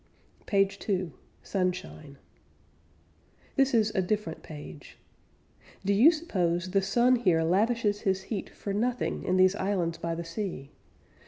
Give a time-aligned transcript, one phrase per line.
[0.47, 1.13] PAGE TWO
[1.43, 2.17] SUNSHINE
[3.55, 4.97] This is a different page.
[5.85, 10.15] Do you suppose the sun here lavishes his heat For nothing, in these islands by
[10.15, 10.71] the sea?